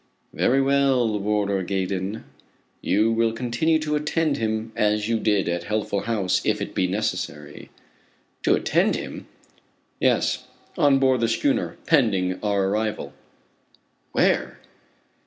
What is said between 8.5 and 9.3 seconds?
attend to him!"